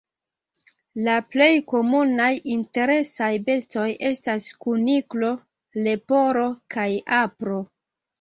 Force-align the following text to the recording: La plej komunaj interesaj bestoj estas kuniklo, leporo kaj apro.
La 1.07 1.15
plej 1.33 1.49
komunaj 1.73 2.29
interesaj 2.53 3.29
bestoj 3.49 3.83
estas 4.09 4.47
kuniklo, 4.65 5.29
leporo 5.89 6.47
kaj 6.77 6.87
apro. 7.19 7.61